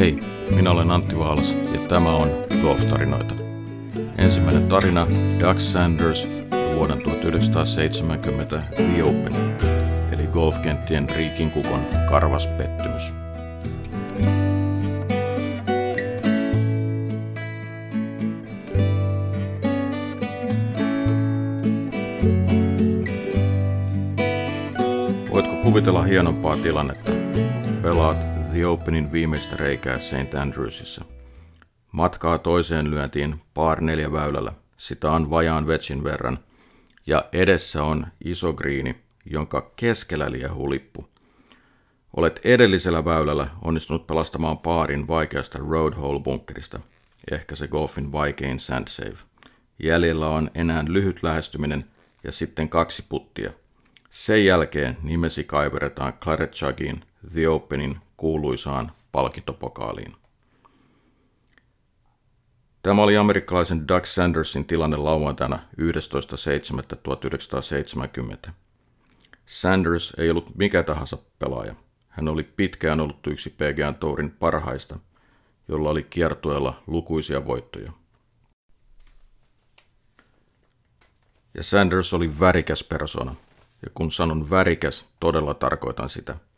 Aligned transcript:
Hei, 0.00 0.16
minä 0.50 0.70
olen 0.70 0.90
Antti 0.90 1.18
Vaalas 1.18 1.56
ja 1.74 1.80
tämä 1.88 2.16
on 2.16 2.28
Golf-tarinoita. 2.62 3.34
Ensimmäinen 4.18 4.68
tarina 4.68 5.06
Doug 5.40 5.58
Sanders 5.58 6.28
vuoden 6.74 6.98
1970 6.98 8.62
The 8.76 9.02
Open, 9.02 9.34
eli 10.12 10.26
golfkenttien 10.26 11.06
Riikin 11.16 11.50
kukon 11.50 11.80
karvas 12.10 12.46
pettymys. 12.46 13.12
Voitko 25.30 25.54
kuvitella 25.62 26.02
hienompaa 26.02 26.56
tilannetta? 26.56 27.12
Pelaat 27.82 28.29
The 28.52 28.66
Openin 28.66 29.12
viimeistä 29.12 29.56
reikää 29.56 29.98
St. 29.98 30.34
Andrewsissa. 30.40 31.04
Matkaa 31.92 32.38
toiseen 32.38 32.90
lyöntiin 32.90 33.40
par 33.54 33.80
neljä 33.80 34.12
väylällä. 34.12 34.52
Sitä 34.76 35.10
on 35.10 35.30
vajaan 35.30 35.66
vetsin 35.66 36.04
verran. 36.04 36.38
Ja 37.06 37.24
edessä 37.32 37.82
on 37.82 38.06
iso 38.24 38.52
griini, 38.52 38.96
jonka 39.24 39.72
keskellä 39.76 40.32
liehuu 40.32 40.70
lippu. 40.70 41.08
Olet 42.16 42.40
edellisellä 42.44 43.04
väylällä 43.04 43.48
onnistunut 43.62 44.06
pelastamaan 44.06 44.58
paarin 44.58 45.08
vaikeasta 45.08 45.58
roadhole-bunkkerista. 45.58 46.80
Ehkä 47.30 47.54
se 47.54 47.68
golfin 47.68 48.12
vaikein 48.12 48.60
sand 48.60 48.88
save. 48.88 49.18
Jäljellä 49.82 50.28
on 50.28 50.50
enää 50.54 50.84
lyhyt 50.88 51.22
lähestyminen 51.22 51.84
ja 52.24 52.32
sitten 52.32 52.68
kaksi 52.68 53.04
puttia. 53.08 53.50
Sen 54.10 54.44
jälkeen 54.44 54.96
nimesi 55.02 55.44
kaiveretaan 55.44 56.12
Claret 56.12 56.60
Juggiin 56.60 57.04
The 57.32 57.48
Openin 57.48 57.96
kuuluisaan 58.20 58.92
palkintopokaaliin. 59.12 60.14
Tämä 62.82 63.02
oli 63.02 63.16
amerikkalaisen 63.16 63.88
Doug 63.88 64.04
Sandersin 64.04 64.64
tilanne 64.64 64.96
lauantaina 64.96 65.58
11.7.1970. 68.46 68.50
Sanders 69.46 70.12
ei 70.18 70.30
ollut 70.30 70.56
mikä 70.56 70.82
tahansa 70.82 71.18
pelaaja. 71.38 71.74
Hän 72.08 72.28
oli 72.28 72.42
pitkään 72.42 73.00
ollut 73.00 73.26
yksi 73.26 73.50
PGA 73.50 73.92
Tourin 73.92 74.30
parhaista, 74.30 74.98
jolla 75.68 75.90
oli 75.90 76.02
kiertueella 76.02 76.82
lukuisia 76.86 77.46
voittoja. 77.46 77.92
Ja 81.54 81.62
Sanders 81.62 82.14
oli 82.14 82.40
värikäs 82.40 82.84
persona. 82.84 83.34
Ja 83.82 83.88
kun 83.94 84.10
sanon 84.10 84.50
värikäs, 84.50 85.06
todella 85.20 85.54
tarkoitan 85.54 86.10
sitä– 86.10 86.36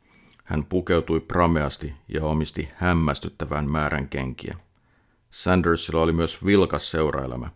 hän 0.45 0.65
pukeutui 0.65 1.21
prameasti 1.21 1.95
ja 2.09 2.25
omisti 2.25 2.69
hämmästyttävän 2.75 3.71
määrän 3.71 4.09
kenkiä. 4.09 4.55
Sandersilla 5.31 6.03
oli 6.03 6.13
myös 6.13 6.45
vilkas 6.45 6.91
seuraelämä, 6.91 7.51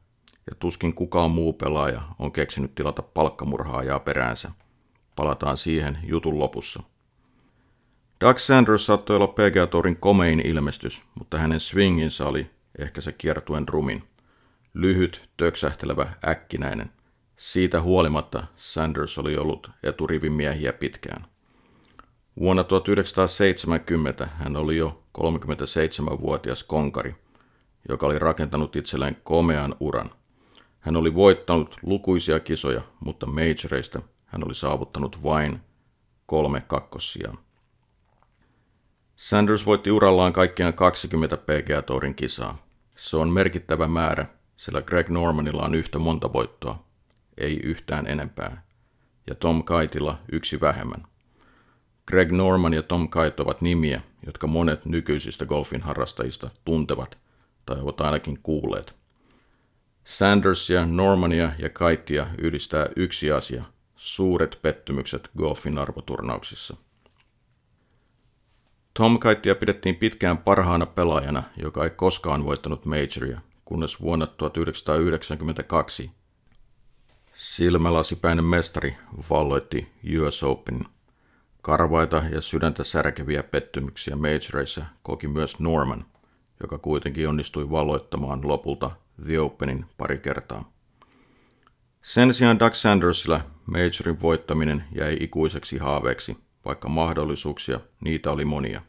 ja 0.50 0.56
tuskin 0.58 0.94
kukaan 0.94 1.30
muu 1.30 1.52
pelaaja 1.52 2.02
on 2.18 2.32
keksinyt 2.32 2.74
tilata 2.74 3.02
palkkamurhaajaa 3.02 4.00
peräänsä. 4.00 4.50
Palataan 5.16 5.56
siihen 5.56 5.98
jutun 6.02 6.38
lopussa. 6.38 6.82
Doug 8.20 8.38
Sanders 8.38 8.86
saattoi 8.86 9.16
olla 9.16 9.26
PGA 9.26 9.66
Tourin 9.66 9.96
komein 9.96 10.46
ilmestys, 10.46 11.02
mutta 11.18 11.38
hänen 11.38 11.60
swinginsä 11.60 12.26
oli 12.26 12.50
ehkä 12.78 13.00
se 13.00 13.12
kiertuen 13.12 13.68
rumin. 13.68 14.02
Lyhyt, 14.74 15.28
töksähtelevä, 15.36 16.06
äkkinäinen. 16.28 16.92
Siitä 17.36 17.80
huolimatta 17.80 18.46
Sanders 18.56 19.18
oli 19.18 19.36
ollut 19.36 19.70
eturivin 19.82 20.32
miehiä 20.32 20.72
pitkään. 20.72 21.24
Vuonna 22.40 22.64
1970 22.64 24.28
hän 24.38 24.56
oli 24.56 24.76
jo 24.76 25.02
37-vuotias 25.18 26.64
konkari, 26.64 27.14
joka 27.88 28.06
oli 28.06 28.18
rakentanut 28.18 28.76
itselleen 28.76 29.16
komean 29.24 29.74
uran. 29.80 30.10
Hän 30.80 30.96
oli 30.96 31.14
voittanut 31.14 31.76
lukuisia 31.82 32.40
kisoja, 32.40 32.80
mutta 33.00 33.26
majoreista 33.26 34.00
hän 34.26 34.44
oli 34.44 34.54
saavuttanut 34.54 35.22
vain 35.22 35.60
kolme 36.26 36.60
kakkossia. 36.60 37.34
Sanders 39.16 39.66
voitti 39.66 39.90
urallaan 39.90 40.32
kaikkiaan 40.32 40.74
20 40.74 41.36
PGA 41.36 41.82
Tourin 41.82 42.14
kisaa. 42.14 42.66
Se 42.96 43.16
on 43.16 43.30
merkittävä 43.30 43.88
määrä, 43.88 44.26
sillä 44.56 44.82
Greg 44.82 45.08
Normanilla 45.08 45.64
on 45.64 45.74
yhtä 45.74 45.98
monta 45.98 46.32
voittoa, 46.32 46.84
ei 47.38 47.60
yhtään 47.62 48.06
enempää, 48.06 48.62
ja 49.26 49.34
Tom 49.34 49.64
Kaitilla 49.64 50.18
yksi 50.32 50.60
vähemmän. 50.60 51.15
Greg 52.08 52.32
Norman 52.32 52.74
ja 52.74 52.82
Tom 52.82 53.08
Kite 53.10 53.42
ovat 53.42 53.60
nimiä, 53.60 54.00
jotka 54.26 54.46
monet 54.46 54.84
nykyisistä 54.84 55.46
golfin 55.46 55.82
harrastajista 55.82 56.50
tuntevat 56.64 57.18
tai 57.66 57.80
ovat 57.80 58.00
ainakin 58.00 58.38
kuulleet. 58.42 58.94
Sandersia, 60.04 60.86
Normania 60.86 61.52
ja 61.58 61.68
Kaitia 61.68 62.26
yhdistää 62.38 62.88
yksi 62.96 63.32
asia, 63.32 63.64
suuret 63.96 64.58
pettymykset 64.62 65.30
golfin 65.38 65.78
arvoturnauksissa. 65.78 66.76
Tom 68.94 69.18
Kaitia 69.18 69.54
pidettiin 69.54 69.96
pitkään 69.96 70.38
parhaana 70.38 70.86
pelaajana, 70.86 71.42
joka 71.56 71.84
ei 71.84 71.90
koskaan 71.90 72.44
voittanut 72.44 72.84
majoria, 72.84 73.40
kunnes 73.64 74.00
vuonna 74.00 74.26
1992 74.26 76.10
silmälasipäinen 77.32 78.44
mestari 78.44 78.96
valloitti 79.30 79.92
US 80.20 80.42
Open– 80.42 80.84
Karvaita 81.66 82.22
ja 82.32 82.40
sydäntä 82.40 82.84
särkeviä 82.84 83.42
pettymyksiä 83.42 84.16
majoreissa 84.16 84.84
koki 85.02 85.28
myös 85.28 85.60
Norman, 85.60 86.04
joka 86.60 86.78
kuitenkin 86.78 87.28
onnistui 87.28 87.70
valloittamaan 87.70 88.48
lopulta 88.48 88.90
The 89.26 89.40
Openin 89.40 89.84
pari 89.96 90.18
kertaa. 90.18 90.72
Sen 92.02 92.34
sijaan 92.34 92.58
Doug 92.58 92.74
Sandersilla 92.74 93.40
majorin 93.66 94.20
voittaminen 94.20 94.84
jäi 94.94 95.16
ikuiseksi 95.20 95.78
haaveeksi, 95.78 96.36
vaikka 96.64 96.88
mahdollisuuksia 96.88 97.80
niitä 98.00 98.30
oli 98.30 98.44
monia. 98.44 98.82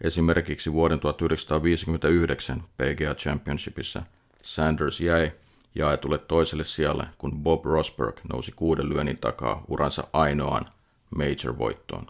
Esimerkiksi 0.00 0.72
vuoden 0.72 1.00
1959 1.00 2.60
PGA 2.60 3.14
Championshipissa 3.14 4.02
Sanders 4.42 5.00
jäi 5.00 5.32
jaetulle 5.74 6.18
toiselle 6.18 6.64
sijalle, 6.64 7.06
kun 7.18 7.38
Bob 7.42 7.64
Rosberg 7.64 8.16
nousi 8.32 8.52
kuuden 8.52 8.88
lyönnin 8.88 9.18
takaa 9.18 9.64
uransa 9.68 10.04
ainoaan 10.12 10.66
major-voittoon. 11.10 12.06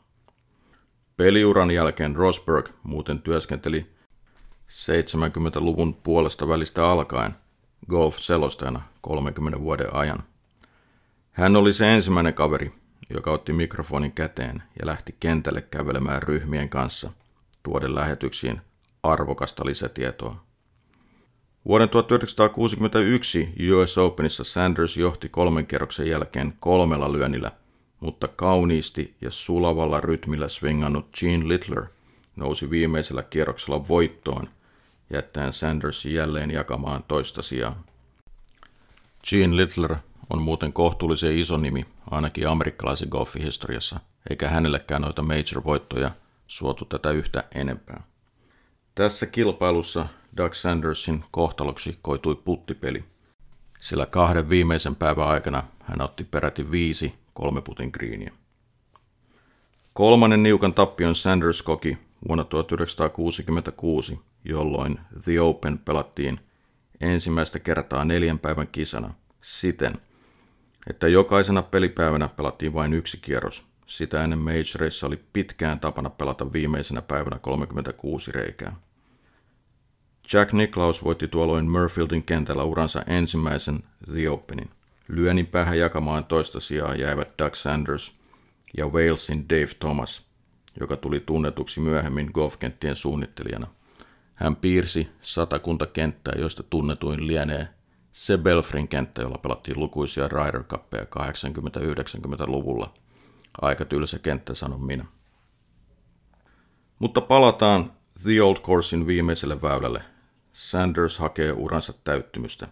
Peliuran 1.16 1.70
jälkeen 1.70 2.16
Rosberg 2.16 2.68
muuten 2.82 3.22
työskenteli 3.22 3.86
70-luvun 4.68 5.94
puolesta 5.94 6.48
välistä 6.48 6.88
alkaen 6.88 7.34
golf-selostajana 7.88 8.80
30 9.00 9.60
vuoden 9.60 9.94
ajan. 9.94 10.22
Hän 11.32 11.56
oli 11.56 11.72
se 11.72 11.94
ensimmäinen 11.94 12.34
kaveri, 12.34 12.72
joka 13.10 13.30
otti 13.30 13.52
mikrofonin 13.52 14.12
käteen 14.12 14.62
ja 14.80 14.86
lähti 14.86 15.16
kentälle 15.20 15.62
kävelemään 15.62 16.22
ryhmien 16.22 16.68
kanssa, 16.68 17.12
tuoden 17.62 17.94
lähetyksiin 17.94 18.60
arvokasta 19.02 19.66
lisätietoa. 19.66 20.44
Vuoden 21.64 21.88
1961 21.88 23.48
US 23.74 23.98
Openissa 23.98 24.44
Sanders 24.44 24.96
johti 24.96 25.28
kolmen 25.28 25.66
kerroksen 25.66 26.06
jälkeen 26.06 26.52
kolmella 26.60 27.12
lyönnillä– 27.12 27.50
mutta 28.06 28.28
kauniisti 28.28 29.16
ja 29.20 29.30
sulavalla 29.30 30.00
rytmillä 30.00 30.48
swingannut 30.48 31.08
Gene 31.20 31.48
Littler 31.48 31.86
nousi 32.36 32.70
viimeisellä 32.70 33.22
kierroksella 33.22 33.88
voittoon, 33.88 34.48
jättäen 35.10 35.52
Sandersin 35.52 36.14
jälleen 36.14 36.50
jakamaan 36.50 37.04
toista 37.08 37.42
sijaa. 37.42 37.82
Gene 39.30 39.56
Littler 39.56 39.96
on 40.30 40.42
muuten 40.42 40.72
kohtuullisen 40.72 41.38
iso 41.38 41.56
nimi, 41.56 41.86
ainakin 42.10 42.48
amerikkalaisen 42.48 43.08
golfihistoriassa, 43.08 44.00
eikä 44.30 44.48
hänellekään 44.48 45.02
noita 45.02 45.22
major-voittoja 45.22 46.10
suotu 46.46 46.84
tätä 46.84 47.10
yhtä 47.10 47.44
enempää. 47.54 48.02
Tässä 48.94 49.26
kilpailussa 49.26 50.06
Doug 50.36 50.52
Sandersin 50.52 51.24
kohtaloksi 51.30 51.98
koitui 52.02 52.36
puttipeli, 52.36 53.04
sillä 53.80 54.06
kahden 54.06 54.50
viimeisen 54.50 54.96
päivän 54.96 55.28
aikana 55.28 55.62
hän 55.80 56.00
otti 56.00 56.24
peräti 56.24 56.70
viisi 56.70 57.25
kolme 57.36 57.62
putin 57.62 57.90
greenia. 57.92 58.32
Kolmannen 59.92 60.42
niukan 60.42 60.74
tappion 60.74 61.14
Sanders 61.14 61.62
koki 61.62 61.98
vuonna 62.28 62.44
1966, 62.44 64.20
jolloin 64.44 65.00
The 65.24 65.40
Open 65.40 65.78
pelattiin 65.78 66.40
ensimmäistä 67.00 67.58
kertaa 67.58 68.04
neljän 68.04 68.38
päivän 68.38 68.68
kisana 68.68 69.14
siten, 69.40 69.92
että 70.90 71.08
jokaisena 71.08 71.62
pelipäivänä 71.62 72.28
pelattiin 72.28 72.74
vain 72.74 72.94
yksi 72.94 73.18
kierros. 73.22 73.64
Sitä 73.86 74.24
ennen 74.24 74.38
majoreissa 74.38 75.06
oli 75.06 75.24
pitkään 75.32 75.80
tapana 75.80 76.10
pelata 76.10 76.52
viimeisenä 76.52 77.02
päivänä 77.02 77.38
36 77.38 78.32
reikää. 78.32 78.76
Jack 80.32 80.52
Nicklaus 80.52 81.04
voitti 81.04 81.28
tuolloin 81.28 81.70
Murfieldin 81.70 82.22
kentällä 82.22 82.64
uransa 82.64 83.02
ensimmäisen 83.06 83.82
The 84.12 84.30
Openin. 84.30 84.70
Lyönnin 85.08 85.46
päähän 85.46 85.78
jakamaan 85.78 86.24
toista 86.24 86.60
sijaa 86.60 86.94
jäivät 86.94 87.28
Doug 87.38 87.54
Sanders 87.54 88.14
ja 88.76 88.86
Walesin 88.86 89.48
Dave 89.48 89.74
Thomas, 89.80 90.26
joka 90.80 90.96
tuli 90.96 91.20
tunnetuksi 91.20 91.80
myöhemmin 91.80 92.30
golfkenttien 92.34 92.96
suunnittelijana. 92.96 93.66
Hän 94.34 94.56
piirsi 94.56 95.08
satakunta 95.20 95.86
kenttää, 95.86 96.34
joista 96.38 96.62
tunnetuin 96.62 97.26
lienee 97.26 97.68
se 98.12 98.38
Belfrin 98.38 98.88
kenttä, 98.88 99.22
jolla 99.22 99.38
pelattiin 99.38 99.80
lukuisia 99.80 100.28
Ryder 100.28 100.64
Cuppeja 100.64 101.04
80-90-luvulla. 101.04 102.94
Aika 103.62 103.84
tylsä 103.84 104.18
kenttä, 104.18 104.54
sanon 104.54 104.84
minä. 104.84 105.04
Mutta 107.00 107.20
palataan 107.20 107.92
The 108.22 108.42
Old 108.42 108.56
Coursein 108.56 109.06
viimeiselle 109.06 109.62
väylälle. 109.62 110.02
Sanders 110.52 111.18
hakee 111.18 111.52
uransa 111.52 111.92
täyttymystä, 112.04 112.68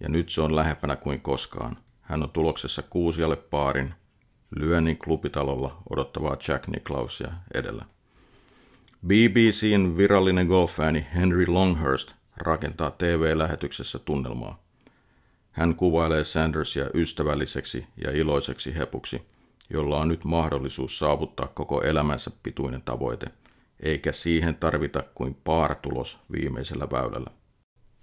ja 0.00 0.08
nyt 0.08 0.28
se 0.28 0.40
on 0.40 0.56
lähempänä 0.56 0.96
kuin 0.96 1.20
koskaan. 1.20 1.76
Hän 2.00 2.22
on 2.22 2.30
tuloksessa 2.30 2.82
kuusialle 2.82 3.36
paarin 3.36 3.94
lyönnin 4.56 4.98
klubitalolla 4.98 5.82
odottavaa 5.90 6.36
Jack 6.48 6.68
Nicklausia 6.68 7.32
edellä. 7.54 7.84
BBCn 9.06 9.96
virallinen 9.96 10.46
golfääni 10.46 11.06
Henry 11.14 11.46
Longhurst 11.46 12.12
rakentaa 12.36 12.90
TV-lähetyksessä 12.90 13.98
tunnelmaa. 13.98 14.62
Hän 15.50 15.74
kuvailee 15.74 16.24
Sandersia 16.24 16.86
ystävälliseksi 16.94 17.86
ja 18.04 18.10
iloiseksi 18.10 18.74
hepuksi, 18.78 19.22
jolla 19.70 20.00
on 20.00 20.08
nyt 20.08 20.24
mahdollisuus 20.24 20.98
saavuttaa 20.98 21.46
koko 21.46 21.82
elämänsä 21.82 22.30
pituinen 22.42 22.82
tavoite, 22.82 23.26
eikä 23.80 24.12
siihen 24.12 24.54
tarvita 24.54 25.02
kuin 25.14 25.34
paartulos 25.44 26.18
viimeisellä 26.32 26.90
väylällä. 26.90 27.30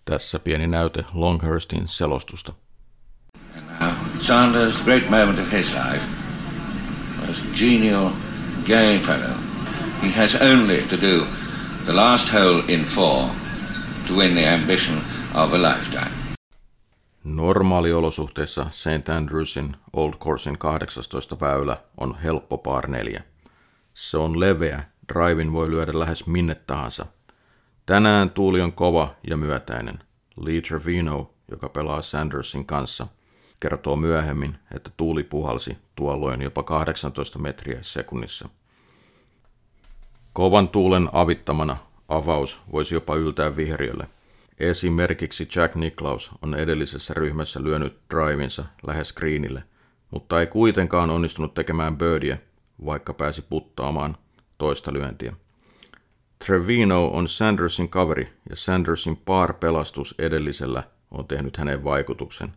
Tässä 0.06 0.40
pieni 0.40 0.68
näyte 0.68 1.06
Longhurstin 1.14 1.88
selostusta. 1.88 2.54
Sanders' 4.20 4.84
great 4.84 5.10
moment 5.10 5.40
of 5.40 5.52
his 5.52 5.74
life 5.74 6.06
was 7.28 7.44
genial, 7.60 8.10
gay 8.68 9.00
fellow. 9.00 9.36
He 10.04 10.10
has 10.10 10.36
only 10.36 10.82
to 10.82 10.98
do 10.98 11.26
the 11.86 11.94
last 11.94 12.34
hole 12.34 12.64
in 12.68 12.84
four 12.86 13.30
to 14.08 14.14
win 14.14 14.34
the 14.34 14.48
ambition 14.48 14.98
of 15.36 15.54
a 15.54 15.58
lifetime. 15.58 16.12
Normaaliolosuhteissa 17.24 18.66
St. 18.70 19.10
Andrewsin 19.10 19.76
Old 19.94 20.14
Coursin 20.14 20.58
18 20.58 21.40
väylä 21.40 21.78
on 21.98 22.18
helppo 22.24 22.58
par 22.58 22.88
neljä. 22.88 23.24
Se 23.94 24.18
on 24.18 24.40
leveä, 24.40 24.84
drivin 25.14 25.54
voi 25.54 25.72
lyödä 25.72 26.00
lähes 26.00 26.28
minne 26.28 26.56
tahansa. 26.56 27.06
Tänään 27.86 28.30
tuuli 28.30 28.62
on 28.62 28.74
kova 28.74 29.16
ja 29.30 29.38
myötäinen. 29.38 30.00
Lee 30.38 30.62
Trevino, 30.62 31.34
joka 31.52 31.70
pelaa 31.70 32.02
Sandersin 32.02 32.66
kanssa, 32.66 33.08
kertoo 33.60 33.96
myöhemmin, 33.96 34.58
että 34.76 34.90
tuuli 34.98 35.24
puhalsi 35.24 35.78
tuolloin 35.96 36.42
jopa 36.42 36.64
18 36.64 37.40
metriä 37.40 37.78
sekunnissa. 37.82 38.50
Kovan 40.34 40.70
tuulen 40.70 41.10
avittamana 41.14 41.78
avaus 42.08 42.62
voisi 42.72 42.96
jopa 42.96 43.16
yltää 43.16 43.56
vihriölle– 43.56 44.08
Esimerkiksi 44.62 45.48
Jack 45.56 45.76
Nicklaus 45.76 46.32
on 46.42 46.56
edellisessä 46.56 47.14
ryhmässä 47.14 47.64
lyönyt 47.64 48.00
drivinsa 48.10 48.66
lähes 48.88 49.14
greenille, 49.14 49.64
mutta 50.12 50.40
ei 50.40 50.48
kuitenkaan 50.48 51.10
onnistunut 51.10 51.54
tekemään 51.54 51.98
birdiä, 51.98 52.38
vaikka 52.86 53.14
pääsi 53.14 53.42
puttaamaan 53.42 54.18
toista 54.58 54.94
lyöntiä. 54.94 55.34
Trevino 56.46 57.08
on 57.08 57.28
Sandersin 57.28 57.90
kaveri 57.90 58.34
ja 58.50 58.56
Sandersin 58.56 59.18
par-pelastus 59.18 60.16
edellisellä 60.20 60.84
on 61.12 61.28
tehnyt 61.28 61.58
hänen 61.58 61.84
vaikutuksen. 61.84 62.54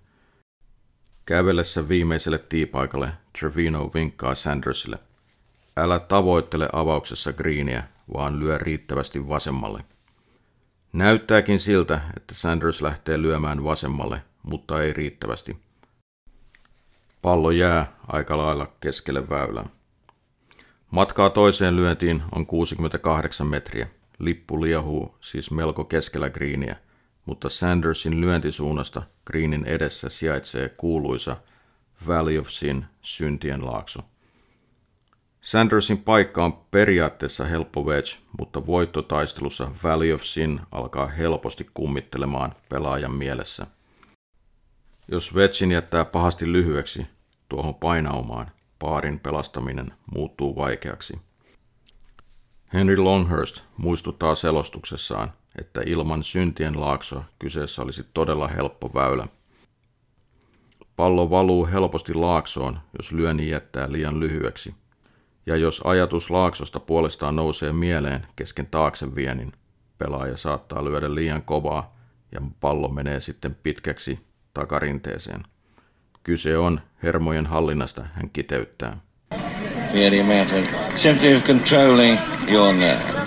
Kävellessä 1.27 1.89
viimeiselle 1.89 2.39
tiipaikalle 2.39 3.13
Trevino 3.39 3.91
vinkkaa 3.95 4.35
Sandersille. 4.35 4.99
Älä 5.77 5.99
tavoittele 5.99 6.69
avauksessa 6.73 7.33
greeniä, 7.33 7.85
vaan 8.15 8.41
lyö 8.41 8.59
riittävästi 8.59 9.29
vasemmalle. 9.29 9.85
Näyttääkin 10.93 11.61
siltä, 11.61 12.01
että 12.17 12.35
Sanders 12.35 12.83
lähtee 12.83 13.23
lyömään 13.23 13.65
vasemmalle, 13.65 14.23
mutta 14.43 14.83
ei 14.83 14.93
riittävästi. 14.93 15.57
Pallo 17.23 17.51
jää 17.51 17.93
aika 18.09 18.37
lailla 18.37 18.73
keskelle 18.81 19.29
väylää. 19.29 19.67
Matkaa 20.95 21.31
toiseen 21.31 21.77
lyöntiin 21.77 22.23
on 22.33 22.47
68 22.47 23.47
metriä. 23.47 23.87
Lippu 24.19 24.63
liehuu 24.63 25.17
siis 25.21 25.51
melko 25.51 25.85
keskellä 25.85 26.31
greeniä, 26.31 26.77
mutta 27.27 27.49
Sandersin 27.49 28.21
lyöntisuunnasta 28.21 29.03
greenin 29.27 29.65
edessä 29.67 30.09
sijaitsee 30.09 30.69
kuuluisa 30.69 31.37
Valley 32.07 32.39
of 32.39 32.49
Sin 32.49 32.85
syntien 33.03 33.67
laakso. 33.67 34.01
Sandersin 35.41 35.99
paikka 35.99 36.45
on 36.45 36.53
periaatteessa 36.53 37.45
helppo 37.45 37.83
wedge, 37.83 38.11
mutta 38.39 38.67
voittotaistelussa 38.67 39.71
Valley 39.83 40.13
of 40.13 40.23
Sin 40.23 40.61
alkaa 40.73 41.07
helposti 41.07 41.71
kummittelemaan 41.75 42.55
pelaajan 42.69 43.15
mielessä. 43.15 43.67
Jos 45.09 45.35
wedgin 45.35 45.73
jättää 45.73 46.05
pahasti 46.05 46.53
lyhyeksi 46.53 47.07
tuohon 47.49 47.75
painaumaan, 47.75 48.51
paarin 48.85 49.21
pelastaminen 49.21 49.93
muuttuu 50.15 50.57
vaikeaksi. 50.57 51.21
Henry 52.73 52.97
Longhurst 52.97 53.61
muistuttaa 53.77 54.35
selostuksessaan, 54.35 55.33
että 55.59 55.81
ilman 55.87 56.23
syntien 56.23 56.81
laaksoa 56.81 57.25
kyseessä 57.39 57.83
olisi 57.83 58.05
todella 58.15 58.49
helppo 58.49 58.91
väylä. 58.95 59.29
Pallo 60.97 61.31
valuu 61.31 61.67
helposti 61.67 62.15
laaksoon, 62.15 62.79
jos 62.97 63.13
lyönni 63.13 63.49
jättää 63.49 63.93
liian 63.93 64.21
lyhyeksi– 64.21 64.75
ja 65.47 65.57
jos 65.57 65.81
ajatus 65.85 66.31
laaksosta 66.31 66.81
puolestaan 66.81 67.37
nousee 67.37 67.73
mieleen 67.73 68.27
kesken 68.37 68.67
taakse 68.67 69.15
vienin, 69.15 69.53
pelaaja 69.99 70.37
saattaa 70.37 70.85
lyödä 70.85 71.15
liian 71.15 71.43
kovaa 71.43 71.97
ja 72.33 72.41
pallo 72.61 72.89
menee 72.89 73.21
sitten 73.21 73.55
pitkäksi 73.55 74.27
takarinteeseen. 74.55 75.45
Kyse 76.25 76.59
on 76.59 76.81
hermojen 77.03 77.47
hallinnasta, 77.47 78.03
hän 78.15 78.31
kiteyttää. 78.31 78.97
Very 79.95 80.23
matter 80.23 80.65
simply 80.97 81.37
of 81.37 81.47
controlling 81.47 82.19
your 82.53 82.75
nerve. 82.75 83.25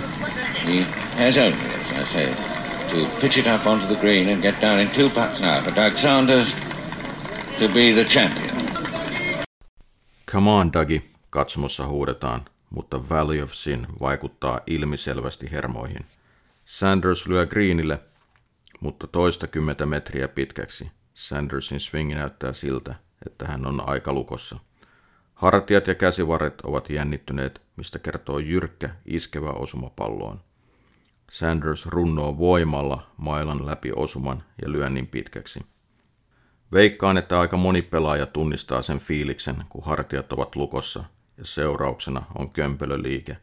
Has 1.18 1.38
only, 1.38 1.54
as 1.54 2.02
I 2.02 2.06
say, 2.06 2.26
to 2.90 3.20
pitch 3.22 3.38
it 3.38 3.48
up 3.48 3.68
onto 3.68 3.86
the 3.86 3.96
green 3.96 4.30
and 4.30 4.42
get 4.42 4.62
down 4.62 4.80
in 4.80 4.90
two 4.90 5.10
now 5.42 5.64
for 5.64 5.76
Doug 5.76 5.98
Sanders 5.98 6.56
to 7.60 7.68
be 7.74 7.94
the 7.94 8.04
champion. 8.04 8.56
Come 10.32 10.50
on, 10.50 10.74
Dougie, 10.74 11.02
Katsomossa 11.30 11.88
huudetaan, 11.88 12.46
mutta 12.70 13.10
Valley 13.10 13.42
of 13.42 13.54
Sin 13.54 13.88
vaikuttaa 14.00 14.60
ilmiselvästi 14.68 15.52
hermoihin. 15.52 16.06
Sanders 16.66 17.28
lyö 17.28 17.46
greenille, 17.46 18.00
mutta 18.80 19.08
toista 19.08 19.48
kymmentä 19.48 19.86
metriä 19.86 20.28
pitkäksi. 20.28 20.92
Sandersin 21.18 21.80
swingi 21.80 22.16
näyttää 22.16 22.54
siltä, 22.54 22.96
että 23.26 23.48
hän 23.48 23.68
on 23.68 23.90
aika 23.90 24.14
lukossa. 24.14 24.60
Hartiat 25.34 25.88
ja 25.88 25.96
käsivarret 25.96 26.62
ovat 26.62 26.90
jännittyneet, 26.90 27.62
mistä 27.76 28.00
kertoo 28.00 28.40
jyrkkä, 28.40 28.90
iskevä 29.06 29.50
osuma 29.50 29.90
palloon. 29.90 30.42
Sanders 31.32 31.86
runnoo 31.86 32.38
voimalla 32.38 33.08
mailan 33.18 33.66
läpi 33.66 33.92
osuman 33.96 34.44
ja 34.62 34.72
lyönnin 34.72 35.08
pitkäksi. 35.08 35.66
Veikkaan, 36.72 37.18
että 37.18 37.40
aika 37.40 37.58
moni 37.58 37.82
pelaaja 37.82 38.26
tunnistaa 38.26 38.82
sen 38.82 39.00
fiiliksen, 39.00 39.64
kun 39.70 39.86
hartiat 39.86 40.34
ovat 40.34 40.56
lukossa 40.56 41.04
ja 41.38 41.46
seurauksena 41.46 42.24
on 42.36 42.50
kömpelöliike. 42.50 43.38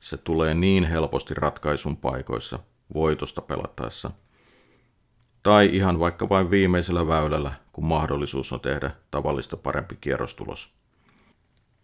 Se 0.00 0.16
tulee 0.16 0.54
niin 0.54 0.84
helposti 0.84 1.34
ratkaisun 1.34 1.96
paikoissa, 1.96 2.58
voitosta 2.94 3.40
pelattaessa. 3.40 4.10
Tai 5.44 5.70
ihan 5.72 5.98
vaikka 5.98 6.28
vain 6.28 6.50
viimeisellä 6.50 7.06
väylällä, 7.06 7.52
kun 7.72 7.84
mahdollisuus 7.84 8.52
on 8.52 8.60
tehdä 8.60 8.90
tavallista 9.10 9.56
parempi 9.56 9.96
kierrostulos. 10.00 10.74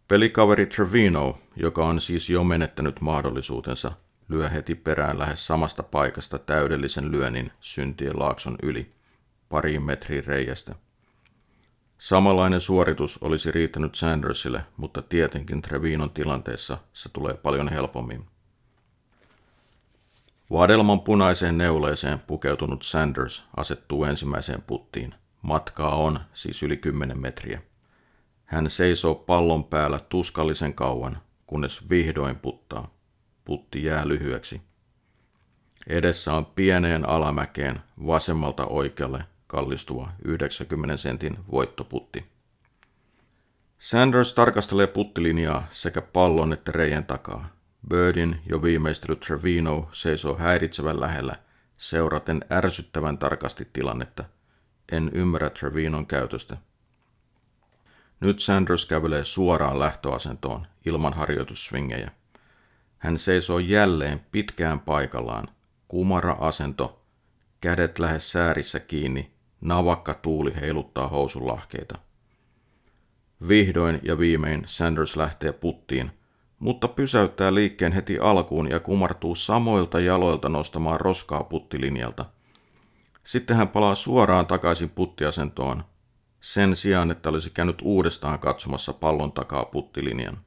Pelikaveri 0.09 0.67
Trevino, 0.67 1.39
joka 1.57 1.87
on 1.87 2.01
siis 2.01 2.31
jo 2.31 2.45
menettänyt 2.45 3.01
mahdollisuutensa, 3.01 3.93
lyö 4.29 4.49
heti 4.49 4.75
perään 4.75 5.19
lähes 5.19 5.47
samasta 5.47 5.83
paikasta 5.83 6.39
täydellisen 6.39 7.13
lyönnin 7.13 7.53
syntien 7.61 8.19
laakson 8.19 8.57
yli, 8.63 8.93
pariin 9.49 9.83
metriin 9.83 10.25
reiästä– 10.25 10.75
Samanlainen 12.01 12.61
suoritus 12.61 13.19
olisi 13.23 13.51
riittänyt 13.51 13.95
Sandersille, 13.95 14.63
mutta 14.77 15.03
tietenkin 15.03 15.63
Trevinon 15.63 16.11
tilanteessa 16.11 16.79
se 16.93 17.09
tulee 17.09 17.35
paljon 17.35 17.69
helpommin. 17.69 18.27
Vadelman 20.53 21.01
punaiseen 21.01 21.59
neuleeseen 21.59 22.19
pukeutunut 22.19 22.83
Sanders 22.83 23.45
asettuu 23.57 24.05
ensimmäiseen 24.05 24.63
puttiin. 24.63 25.15
Matkaa 25.43 25.97
on 25.97 26.21
siis 26.35 26.63
yli 26.63 26.77
10 26.77 27.21
metriä. 27.21 27.63
Hän 28.45 28.71
seisoo 28.71 29.15
pallon 29.15 29.65
päällä 29.65 30.01
tuskallisen 30.09 30.75
kauan, 30.75 31.19
kunnes 31.47 31.91
vihdoin 31.91 32.37
puttaa. 32.37 32.95
Putti 33.45 33.85
jää 33.85 34.09
lyhyeksi. 34.09 34.61
Edessä 35.87 36.35
on 36.35 36.47
pieneen 36.47 37.09
alamäkeen 37.09 37.81
vasemmalta 38.07 38.67
oikealle 38.67 39.25
kallistuva 39.47 40.11
90 40.25 40.97
sentin 40.97 41.39
voittoputti. 41.53 42.25
Sanders 43.79 44.33
tarkastelee 44.33 44.87
puttilinjaa 44.87 45.67
sekä 45.71 46.03
pallon 46.03 46.53
että 46.53 46.73
reijän 46.73 47.05
takaa. 47.05 47.60
Birdin 47.89 48.41
jo 48.47 48.63
viimeistellyt 48.63 49.21
Trevino 49.21 49.89
seisoo 49.93 50.39
häiritsevän 50.39 51.01
lähellä, 51.01 51.37
seuraten 51.77 52.45
ärsyttävän 52.53 53.19
tarkasti 53.19 53.69
tilannetta. 53.73 54.25
En 54.93 55.11
ymmärrä 55.15 55.51
Trevinon 55.51 56.07
käytöstä. 56.07 56.57
Nyt 58.21 58.41
Sanders 58.41 58.87
kävelee 58.87 59.25
suoraan 59.25 59.79
lähtöasentoon 59.79 60.67
ilman 60.87 61.13
harjoitussvingejä. 61.13 62.11
Hän 62.99 63.19
seisoo 63.19 63.59
jälleen 63.59 64.27
pitkään 64.33 64.81
paikallaan, 64.81 65.49
kumara 65.89 66.37
asento, 66.41 67.03
kädet 67.61 67.99
lähes 67.99 68.33
säärissä 68.33 68.81
kiinni, 68.81 69.31
navakka 69.61 70.15
tuuli 70.15 70.55
heiluttaa 70.61 71.09
housulahkeita. 71.09 71.99
Vihdoin 73.49 74.01
ja 74.03 74.19
viimein 74.19 74.63
Sanders 74.67 75.17
lähtee 75.17 75.53
puttiin, 75.53 76.11
mutta 76.61 76.89
pysäyttää 76.89 77.55
liikkeen 77.55 77.93
heti 77.93 78.19
alkuun 78.19 78.71
ja 78.71 78.81
kumartuu 78.81 79.35
samoilta 79.35 80.01
jaloilta 80.01 80.49
nostamaan 80.49 81.01
roskaa 81.01 81.45
puttilinjalta. 81.45 82.25
Sitten 83.25 83.57
hän 83.57 83.69
palaa 83.69 83.95
suoraan 83.95 84.47
takaisin 84.47 84.91
puttiasentoon, 84.91 85.85
sen 86.41 86.77
sijaan, 86.77 87.11
että 87.11 87.29
olisi 87.29 87.51
käynyt 87.51 87.79
uudestaan 87.83 88.39
katsomassa 88.39 88.93
pallon 88.93 89.33
takaa 89.33 89.65
puttilinjan. 89.65 90.39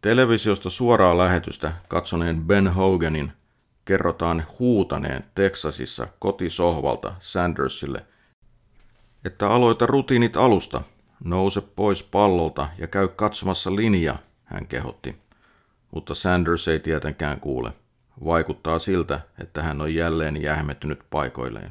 Televisiosta 0.00 0.70
suoraa 0.70 1.18
lähetystä 1.18 1.72
katsoneen 1.88 2.42
Ben 2.42 2.68
Hoganin 2.68 3.32
kerrotaan 3.84 4.44
huutaneen 4.58 5.24
Teksasissa 5.34 6.06
kotisohvalta 6.18 7.14
Sandersille, 7.20 8.06
että 9.24 9.48
aloita 9.48 9.86
rutiinit 9.86 10.36
alusta, 10.36 10.82
nouse 11.24 11.60
pois 11.60 12.02
pallolta 12.02 12.68
ja 12.78 12.86
käy 12.86 13.08
katsomassa 13.08 13.76
linja, 13.76 14.16
hän 14.44 14.66
kehotti. 14.66 15.16
Mutta 15.90 16.14
Sanders 16.14 16.68
ei 16.68 16.78
tietenkään 16.78 17.40
kuule. 17.40 17.72
Vaikuttaa 18.24 18.78
siltä, 18.78 19.20
että 19.42 19.62
hän 19.62 19.80
on 19.80 19.94
jälleen 19.94 20.42
jähmettynyt 20.42 21.00
paikoilleen. 21.10 21.70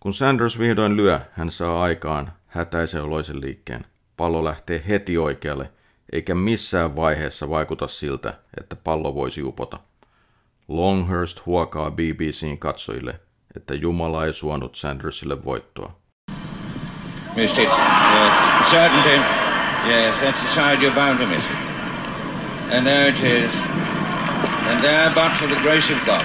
Kun 0.00 0.14
Sanders 0.14 0.58
vihdoin 0.58 0.96
lyö, 0.96 1.20
hän 1.32 1.50
saa 1.50 1.82
aikaan 1.82 2.32
hätäisen 2.46 3.02
oloisen 3.02 3.40
liikkeen. 3.40 3.84
Pallo 4.16 4.44
lähtee 4.44 4.84
heti 4.88 5.18
oikealle, 5.18 5.72
eikä 6.12 6.34
missään 6.34 6.96
vaiheessa 6.96 7.50
vaikuta 7.50 7.88
siltä, 7.88 8.34
että 8.60 8.76
pallo 8.76 9.14
voisi 9.14 9.42
upota. 9.42 9.80
Longhurst 10.68 11.46
huokaa 11.46 11.90
BBCn 11.90 12.58
katsojille, 12.58 13.20
että 13.56 13.74
Jumala 13.74 14.26
ei 14.26 14.32
suonut 14.32 14.74
Sandersille 14.74 15.44
voittoa. 15.44 15.96
Missed. 17.36 17.64
Yeah. 17.64 18.70
Certainty. 18.70 19.45
Yes, 19.88 20.14
that's 20.20 20.40
the 20.42 20.48
side 20.48 20.82
you're 20.82 20.94
bound 20.94 21.18
to 21.18 21.26
miss. 21.26 21.44
And 22.72 22.86
there 22.86 23.08
it 23.08 23.20
is. 23.20 23.50
And 24.68 24.82
there, 24.82 25.10
but 25.14 25.32
for 25.32 25.46
the 25.48 25.60
grace 25.62 25.92
of 25.92 26.06
God. 26.06 26.24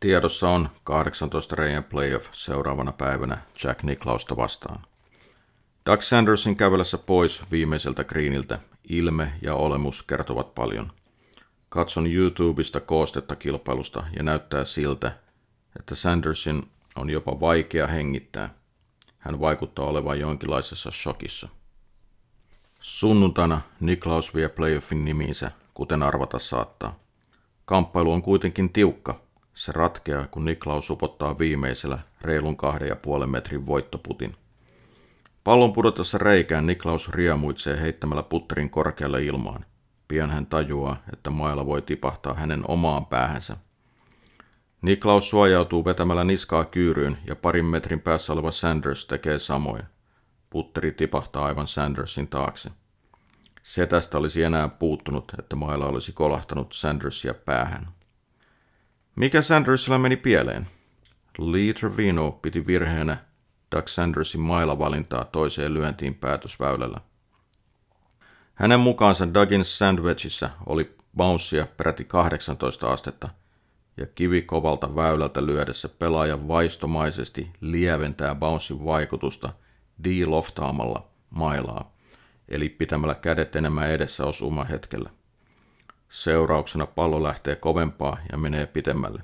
Tiedossa 0.00 0.48
on 0.48 0.68
18 0.84 1.56
reijän 1.56 1.84
playoff 1.84 2.28
seuraavana 2.32 2.92
päivänä 2.92 3.38
Jack 3.64 3.82
Nicklausta 3.82 4.36
vastaan. 4.36 4.82
Doug 5.86 6.00
Sandersin 6.00 6.56
kävellessä 6.56 6.98
pois 6.98 7.42
viimeiseltä 7.50 8.04
greeniltä 8.04 8.58
ilme 8.88 9.32
ja 9.42 9.54
olemus 9.54 10.02
kertovat 10.02 10.54
paljon. 10.54 10.92
Katson 11.68 12.06
YouTubesta 12.06 12.80
koostetta 12.80 13.36
kilpailusta 13.36 14.04
ja 14.16 14.22
näyttää 14.22 14.64
siltä, 14.64 15.12
että 15.78 15.94
Sandersin 15.94 16.70
on 16.96 17.10
jopa 17.10 17.40
vaikea 17.40 17.86
hengittää. 17.86 18.57
Hän 19.28 19.40
vaikuttaa 19.40 19.84
olevan 19.84 20.20
jonkinlaisessa 20.20 20.90
shokissa. 20.90 21.48
Sunnuntaina 22.80 23.60
Niklaus 23.80 24.34
vie 24.34 24.48
playoffin 24.48 25.04
nimiinsä, 25.04 25.50
kuten 25.74 26.02
arvata 26.02 26.38
saattaa. 26.38 26.98
Kamppailu 27.64 28.12
on 28.12 28.22
kuitenkin 28.22 28.72
tiukka. 28.72 29.20
Se 29.54 29.72
ratkeaa, 29.72 30.26
kun 30.26 30.44
Niklaus 30.44 30.90
upottaa 30.90 31.38
viimeisellä 31.38 31.98
reilun 32.22 32.56
kahden 32.56 32.88
ja 32.88 32.96
puolen 32.96 33.30
metrin 33.30 33.66
voittoputin. 33.66 34.36
Pallon 35.44 35.72
pudotessa 35.72 36.18
reikään 36.18 36.66
Niklaus 36.66 37.08
riemuitsee 37.08 37.80
heittämällä 37.80 38.22
putterin 38.22 38.70
korkealle 38.70 39.24
ilmaan. 39.24 39.64
Pian 40.08 40.30
hän 40.30 40.46
tajuaa, 40.46 41.02
että 41.12 41.30
mailla 41.30 41.66
voi 41.66 41.82
tipahtaa 41.82 42.34
hänen 42.34 42.62
omaan 42.68 43.06
päähänsä. 43.06 43.56
Niklaus 44.82 45.30
suojautuu 45.30 45.84
vetämällä 45.84 46.24
niskaa 46.24 46.64
kyyryyn 46.64 47.18
ja 47.26 47.36
parin 47.36 47.64
metrin 47.64 48.00
päässä 48.00 48.32
oleva 48.32 48.50
Sanders 48.50 49.06
tekee 49.06 49.38
samoin. 49.38 49.82
Putteri 50.50 50.92
tipahtaa 50.92 51.44
aivan 51.44 51.66
Sandersin 51.66 52.28
taakse. 52.28 52.70
Se 53.62 53.86
tästä 53.86 54.18
olisi 54.18 54.42
enää 54.42 54.68
puuttunut, 54.68 55.32
että 55.38 55.56
mailla 55.56 55.86
olisi 55.86 56.12
kolahtanut 56.12 56.72
Sandersia 56.72 57.34
päähän. 57.34 57.88
Mikä 59.16 59.42
Sandersilla 59.42 59.98
meni 59.98 60.16
pieleen? 60.16 60.66
Lee 61.38 61.72
Trevino 61.72 62.32
piti 62.32 62.66
virheenä 62.66 63.16
Doug 63.74 63.86
Sandersin 63.86 64.40
mailavalintaa 64.40 65.24
toiseen 65.24 65.74
lyöntiin 65.74 66.14
päätösväylällä. 66.14 67.00
Hänen 68.54 68.80
mukaansa 68.80 69.34
Dougin 69.34 69.64
sandwichissa 69.64 70.50
oli 70.66 70.96
bouncea 71.16 71.66
peräti 71.76 72.04
18 72.04 72.86
astetta, 72.86 73.28
ja 73.98 74.06
kivi 74.06 74.42
kovalta 74.42 74.96
väylältä 74.96 75.46
lyödessä 75.46 75.88
pelaaja 75.88 76.48
vaistomaisesti 76.48 77.50
lieventää 77.60 78.34
bouncein 78.34 78.84
vaikutusta 78.84 79.52
D-loftaamalla 80.04 81.08
mailaa, 81.30 81.92
eli 82.48 82.68
pitämällä 82.68 83.14
kädet 83.14 83.56
enemmän 83.56 83.90
edessä 83.90 84.24
osuma 84.24 84.64
hetkellä. 84.64 85.10
Seurauksena 86.08 86.86
pallo 86.86 87.22
lähtee 87.22 87.56
kovempaa 87.56 88.18
ja 88.32 88.38
menee 88.38 88.66
pitemmälle. 88.66 89.22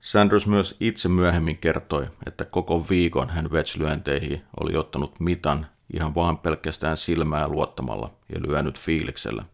Sanders 0.00 0.46
myös 0.46 0.76
itse 0.80 1.08
myöhemmin 1.08 1.58
kertoi, 1.58 2.06
että 2.26 2.44
koko 2.44 2.86
viikon 2.90 3.30
hän 3.30 3.52
vetslyönteihin 3.52 4.42
oli 4.60 4.76
ottanut 4.76 5.20
mitan 5.20 5.66
ihan 5.94 6.14
vaan 6.14 6.38
pelkästään 6.38 6.96
silmää 6.96 7.48
luottamalla 7.48 8.14
ja 8.34 8.40
lyönyt 8.48 8.80
fiiliksellä. 8.80 9.44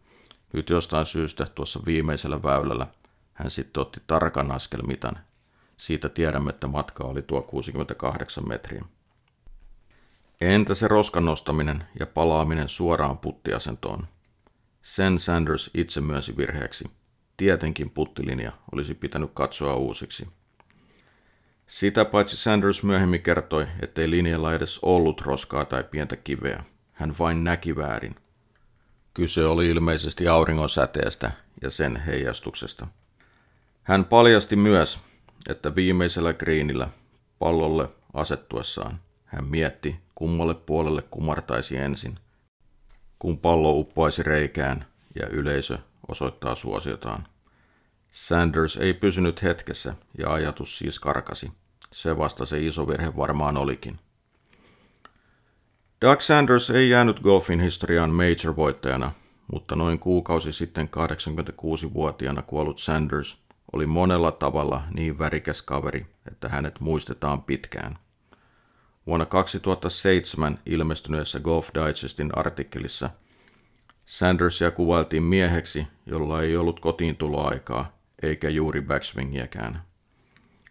Nyt 0.52 0.70
jostain 0.70 1.06
syystä 1.06 1.46
tuossa 1.54 1.80
viimeisellä 1.86 2.42
väylällä 2.42 2.86
hän 3.40 3.50
sitten 3.50 3.80
otti 3.80 4.00
tarkan 4.06 4.52
askelmitan. 4.52 5.18
Siitä 5.76 6.08
tiedämme, 6.08 6.50
että 6.50 6.66
matka 6.66 7.04
oli 7.04 7.22
tuo 7.22 7.42
68 7.42 8.48
metriä. 8.48 8.84
Entä 10.40 10.74
se 10.74 10.88
roskan 10.88 11.24
nostaminen 11.24 11.84
ja 12.00 12.06
palaaminen 12.06 12.68
suoraan 12.68 13.18
puttiasentoon? 13.18 14.08
Sen 14.82 15.18
Sanders 15.18 15.70
itse 15.74 16.00
myönsi 16.00 16.36
virheeksi. 16.36 16.90
Tietenkin 17.36 17.90
puttilinja 17.90 18.52
olisi 18.72 18.94
pitänyt 18.94 19.30
katsoa 19.34 19.74
uusiksi. 19.74 20.28
Sitä 21.66 22.04
paitsi 22.04 22.36
Sanders 22.36 22.82
myöhemmin 22.82 23.22
kertoi, 23.22 23.66
ettei 23.82 24.10
linjalla 24.10 24.54
edes 24.54 24.78
ollut 24.82 25.20
roskaa 25.20 25.64
tai 25.64 25.84
pientä 25.84 26.16
kiveä. 26.16 26.64
Hän 26.92 27.14
vain 27.18 27.44
näki 27.44 27.76
väärin. 27.76 28.14
Kyse 29.14 29.44
oli 29.44 29.68
ilmeisesti 29.68 30.28
auringon 30.28 30.70
säteestä 30.70 31.30
ja 31.62 31.70
sen 31.70 31.96
heijastuksesta. 31.96 32.86
Hän 33.90 34.04
paljasti 34.04 34.56
myös, 34.56 34.98
että 35.48 35.74
viimeisellä 35.74 36.32
greenillä 36.32 36.88
pallolle 37.38 37.88
asettuessaan 38.14 39.00
hän 39.24 39.44
mietti, 39.44 40.00
kummalle 40.14 40.54
puolelle 40.54 41.02
kumartaisi 41.02 41.76
ensin, 41.76 42.18
kun 43.18 43.38
pallo 43.38 43.72
uppoaisi 43.72 44.22
reikään 44.22 44.86
ja 45.20 45.26
yleisö 45.28 45.78
osoittaa 46.08 46.54
suosiotaan. 46.54 47.26
Sanders 48.08 48.76
ei 48.76 48.94
pysynyt 48.94 49.42
hetkessä 49.42 49.94
ja 50.18 50.32
ajatus 50.32 50.78
siis 50.78 50.98
karkasi. 50.98 51.52
Se 51.92 52.18
vasta 52.18 52.46
se 52.46 52.66
iso 52.66 52.88
virhe 52.88 53.16
varmaan 53.16 53.56
olikin. 53.56 53.98
Doug 56.00 56.20
Sanders 56.20 56.70
ei 56.70 56.90
jäänyt 56.90 57.20
golfin 57.20 57.60
historiaan 57.60 58.10
major-voittajana, 58.10 59.12
mutta 59.52 59.76
noin 59.76 59.98
kuukausi 59.98 60.52
sitten 60.52 60.88
86-vuotiaana 60.96 62.42
kuollut 62.42 62.78
Sanders 62.78 63.49
oli 63.72 63.86
monella 63.86 64.32
tavalla 64.32 64.82
niin 64.94 65.18
värikäs 65.18 65.62
kaveri, 65.62 66.06
että 66.32 66.48
hänet 66.48 66.80
muistetaan 66.80 67.42
pitkään. 67.42 67.98
Vuonna 69.06 69.26
2007 69.26 70.58
ilmestyneessä 70.66 71.40
Golf 71.40 71.68
Digestin 71.74 72.38
artikkelissa 72.38 73.10
Sandersia 74.04 74.70
kuvailtiin 74.70 75.22
mieheksi, 75.22 75.86
jolla 76.06 76.42
ei 76.42 76.56
ollut 76.56 76.80
kotiin 76.80 77.16
tuloaikaa 77.16 77.96
eikä 78.22 78.48
juuri 78.48 78.82
backswingiäkään. 78.82 79.82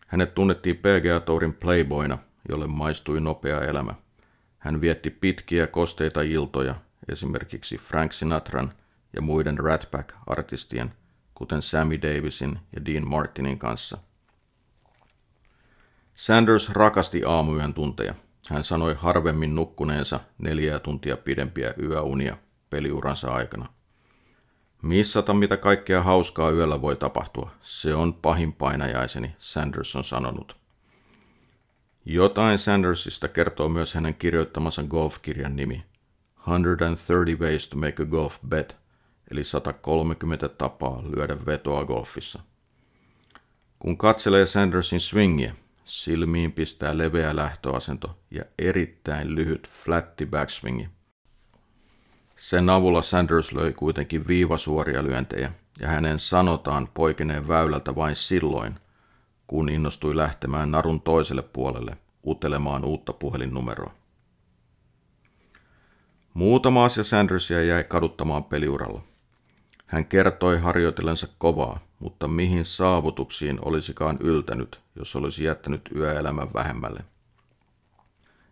Hänet 0.08 0.36
tunnettiin 0.36 0.78
PGA 0.78 1.20
Tourin 1.20 1.54
playboyna, 1.54 2.18
jolle 2.50 2.68
maistui 2.68 3.22
nopea 3.22 3.62
elämä. 3.62 3.94
Hän 4.58 4.82
vietti 4.82 5.10
pitkiä 5.10 5.68
kosteita 5.68 6.22
iltoja, 6.22 6.76
esimerkiksi 7.12 7.78
Frank 7.78 8.14
Sinatran 8.14 8.74
ja 9.16 9.22
muiden 9.22 9.60
Rat 9.60 9.88
Pack-artistien, 9.92 10.92
kuten 11.40 11.62
Sammy 11.62 12.02
Davisin 12.02 12.60
ja 12.76 12.86
Dean 12.86 13.08
Martinin 13.08 13.60
kanssa. 13.60 13.98
Sanders 16.16 16.70
rakasti 16.70 17.24
aamuyön 17.26 17.74
tunteja. 17.74 18.14
Hän 18.50 18.64
sanoi 18.64 18.96
harvemmin 18.98 19.56
nukkuneensa 19.56 20.20
neljää 20.38 20.80
tuntia 20.80 21.18
pidempiä 21.18 21.74
yöunia 21.82 22.38
peliuransa 22.70 23.32
aikana. 23.32 23.68
Missata 24.82 25.34
mitä 25.34 25.58
kaikkea 25.58 26.04
hauskaa 26.04 26.52
yöllä 26.52 26.82
voi 26.82 26.96
tapahtua, 26.96 27.52
se 27.62 27.96
on 27.96 28.14
pahin 28.14 28.54
painajaiseni, 28.54 29.36
Sanders 29.38 29.96
on 29.96 30.04
sanonut. 30.04 30.58
Jotain 32.06 32.60
Sandersista 32.60 33.28
kertoo 33.28 33.70
myös 33.70 33.94
hänen 33.94 34.16
kirjoittamansa 34.16 34.84
golfkirjan 34.84 35.56
nimi 35.56 35.84
130 36.46 37.44
Ways 37.44 37.68
to 37.68 37.78
Make 37.78 38.04
a 38.04 38.06
Golf 38.06 38.38
Bet, 38.48 38.78
eli 39.32 39.44
130 39.44 40.50
tapaa 40.50 41.04
lyödä 41.04 41.38
vetoa 41.46 41.86
golfissa. 41.86 42.40
Kun 43.80 43.98
katselee 43.98 44.46
Sandersin 44.46 45.00
swingiä, 45.00 45.56
silmiin 45.86 46.52
pistää 46.52 46.98
leveä 46.98 47.36
lähtöasento 47.36 48.20
ja 48.32 48.44
erittäin 48.60 49.36
lyhyt 49.36 49.70
flatti 49.70 50.26
backswingi. 50.26 50.90
Sen 52.36 52.70
avulla 52.70 53.02
Sanders 53.02 53.52
löi 53.52 53.74
kuitenkin 53.74 54.28
viivasuoria 54.28 55.04
lyöntejä, 55.04 55.52
ja 55.80 55.88
hänen 55.88 56.20
sanotaan 56.20 56.88
poikeneen 56.94 57.48
väylältä 57.48 57.96
vain 57.96 58.16
silloin, 58.16 58.80
kun 59.48 59.70
innostui 59.70 60.16
lähtemään 60.16 60.72
narun 60.72 61.02
toiselle 61.02 61.42
puolelle 61.42 61.98
utelemaan 62.26 62.86
uutta 62.86 63.14
puhelinnumeroa. 63.14 63.94
Muutama 66.34 66.86
asia 66.86 67.04
Sandersia 67.04 67.64
jäi 67.64 67.84
kaduttamaan 67.84 68.44
peliuralla. 68.44 69.02
Hän 69.90 70.06
kertoi 70.06 70.60
harjoitellensa 70.60 71.28
kovaa, 71.38 71.80
mutta 72.00 72.28
mihin 72.28 72.66
saavutuksiin 72.66 73.60
olisikaan 73.66 74.18
yltänyt, 74.22 74.82
jos 74.96 75.16
olisi 75.16 75.44
jättänyt 75.44 75.90
yöelämän 75.96 76.54
vähemmälle. 76.54 77.04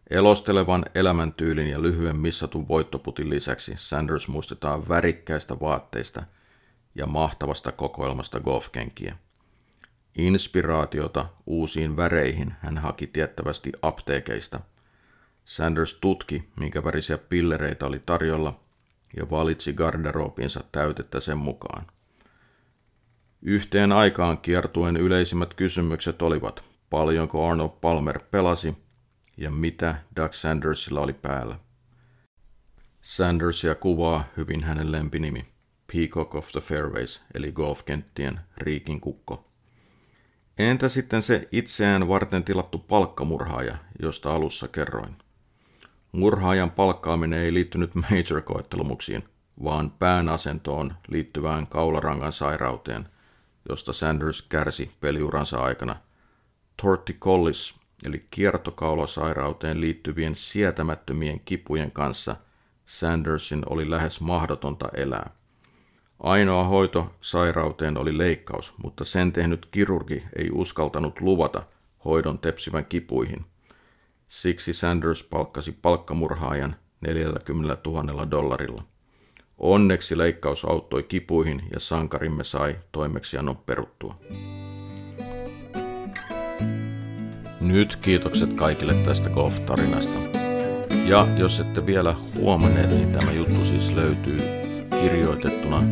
Elostelevan 0.09 0.85
elämäntyylin 0.95 1.67
ja 1.67 1.81
lyhyen 1.81 2.17
missatun 2.17 2.67
voittoputin 2.67 3.29
lisäksi 3.29 3.73
Sanders 3.75 4.27
muistetaan 4.27 4.89
värikkäistä 4.89 5.59
vaatteista 5.59 6.23
ja 6.95 7.05
mahtavasta 7.05 7.71
kokoelmasta 7.71 8.39
golfkenkiä. 8.39 9.17
Inspiraatiota 10.15 11.25
uusiin 11.45 11.97
väreihin 11.97 12.53
hän 12.59 12.77
haki 12.77 13.07
tiettävästi 13.07 13.71
apteekeista. 13.81 14.59
Sanders 15.45 15.93
tutki, 15.93 16.49
minkä 16.59 16.83
värisiä 16.83 17.17
pillereitä 17.17 17.85
oli 17.85 18.01
tarjolla, 18.05 18.66
ja 19.17 19.29
valitsi 19.29 19.73
garderoopinsa 19.73 20.63
täytettä 20.71 21.19
sen 21.19 21.37
mukaan. 21.37 21.85
Yhteen 23.41 23.91
aikaan 23.91 24.37
kiertuen 24.37 24.97
yleisimmät 24.97 25.53
kysymykset 25.53 26.21
olivat, 26.21 26.63
paljonko 26.89 27.49
Arnold 27.49 27.71
Palmer 27.81 28.19
pelasi 28.31 28.77
ja 29.37 29.51
mitä 29.51 29.95
Doug 30.15 30.33
Sandersilla 30.33 31.01
oli 31.01 31.13
päällä. 31.13 31.59
Sandersia 33.01 33.75
kuvaa 33.75 34.23
hyvin 34.37 34.63
hänen 34.63 34.91
lempinimi, 34.91 35.45
Peacock 35.93 36.35
of 36.35 36.51
the 36.51 36.61
Fairways, 36.61 37.23
eli 37.33 37.51
golfkenttien 37.51 38.39
riikin 38.57 39.01
kukko. 39.01 39.47
Entä 40.57 40.89
sitten 40.89 41.21
se 41.21 41.47
itseään 41.51 42.07
varten 42.07 42.43
tilattu 42.43 42.77
palkkamurhaaja, 42.77 43.77
josta 43.99 44.35
alussa 44.35 44.67
kerroin? 44.67 45.15
Murhaajan 46.17 46.71
palkkaaminen 46.71 47.39
ei 47.39 47.53
liittynyt 47.53 47.95
major-koettelumuksiin, 47.95 49.23
vaan 49.63 49.91
pään 49.91 50.29
asentoon 50.29 50.93
liittyvään 51.07 51.67
kaularangan 51.67 52.31
sairauteen, 52.31 53.09
josta 53.69 53.93
Sanders 53.93 54.41
kärsi 54.41 54.91
peliuransa 54.99 55.63
aikana. 55.63 55.95
Torticollis, 56.81 57.75
eli 58.05 58.25
kiertokaulasairauteen 58.31 59.81
liittyvien 59.81 60.35
sietämättömien 60.35 61.39
kipujen 61.39 61.91
kanssa 61.91 62.35
Sandersin 62.85 63.63
oli 63.69 63.89
lähes 63.89 64.21
mahdotonta 64.21 64.89
elää. 64.93 65.29
Ainoa 66.19 66.63
hoito 66.63 67.15
sairauteen 67.21 67.97
oli 67.97 68.17
leikkaus, 68.17 68.73
mutta 68.83 69.03
sen 69.03 69.31
tehnyt 69.33 69.67
kirurgi 69.71 70.23
ei 70.35 70.49
uskaltanut 70.53 71.21
luvata 71.21 71.63
hoidon 72.05 72.39
tepsivän 72.39 72.85
kipuihin. 72.85 73.45
Siksi 74.27 74.73
Sanders 74.73 75.23
palkkasi 75.23 75.71
palkkamurhaajan 75.71 76.75
40 77.01 77.77
000 77.85 78.31
dollarilla. 78.31 78.83
Onneksi 79.57 80.17
leikkaus 80.17 80.65
auttoi 80.65 81.03
kipuihin 81.03 81.61
ja 81.73 81.79
sankarimme 81.79 82.43
sai 82.43 82.75
toimeksiannon 82.91 83.57
peruttua. 83.57 84.19
Nyt 87.61 87.95
kiitokset 87.95 88.53
kaikille 88.53 88.93
tästä 88.93 89.29
golf-tarinasta. 89.29 90.19
Ja 91.05 91.27
jos 91.37 91.59
ette 91.59 91.85
vielä 91.85 92.15
huomanneet, 92.35 92.89
niin 92.89 93.13
tämä 93.13 93.31
juttu 93.31 93.65
siis 93.65 93.91
löytyy 93.91 94.41
kirjoitettuna 95.01 95.83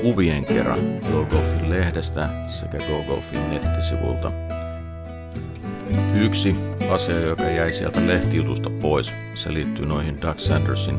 kuvien 0.00 0.44
kerran 0.44 0.80
GoGolfin 1.12 1.70
lehdestä 1.70 2.28
sekä 2.46 2.78
GoGolfin 2.78 3.50
nettisivulta. 3.50 4.32
Yksi 6.14 6.77
asia, 6.90 7.20
joka 7.20 7.44
jäi 7.44 7.72
sieltä 7.72 8.06
lehtijutusta 8.06 8.70
pois, 8.70 9.14
se 9.34 9.54
liittyy 9.54 9.86
noihin 9.86 10.22
Doug 10.22 10.38
Sandersin 10.38 10.98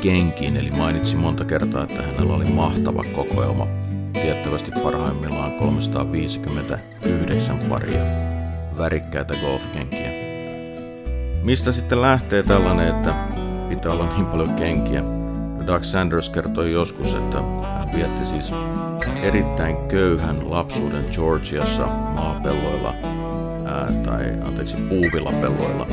kenkiin, 0.00 0.56
eli 0.56 0.70
mainitsin 0.70 1.18
monta 1.18 1.44
kertaa, 1.44 1.82
että 1.82 2.02
hänellä 2.02 2.34
oli 2.34 2.44
mahtava 2.44 3.04
kokoelma, 3.12 3.66
tiettävästi 4.12 4.70
parhaimmillaan 4.82 5.52
359 5.52 7.58
paria 7.58 8.00
värikkäitä 8.78 9.34
golfkenkiä. 9.42 10.10
Mistä 11.42 11.72
sitten 11.72 12.02
lähtee 12.02 12.42
tällainen, 12.42 12.88
että 12.88 13.14
pitää 13.68 13.92
olla 13.92 14.16
niin 14.16 14.26
paljon 14.26 14.54
kenkiä? 14.54 15.02
Doug 15.66 15.82
Sanders 15.82 16.30
kertoi 16.30 16.72
joskus, 16.72 17.14
että 17.14 17.38
hän 17.62 17.92
vietti 17.96 18.26
siis 18.26 18.52
erittäin 19.22 19.76
köyhän 19.88 20.50
lapsuuden 20.50 21.04
Georgiassa 21.12 21.86
maapelloilla, 21.86 22.94
ää, 23.74 23.92
tai 24.04 24.24
anteeksi 24.46 24.76
puuvilla 24.76 25.32
pelloilla, 25.32 25.86